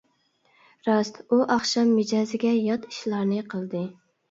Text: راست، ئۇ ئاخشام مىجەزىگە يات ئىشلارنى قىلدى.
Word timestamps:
راست، 0.89 1.19
ئۇ 1.29 1.39
ئاخشام 1.57 1.93
مىجەزىگە 1.99 2.57
يات 2.71 2.91
ئىشلارنى 2.91 3.47
قىلدى. 3.55 3.87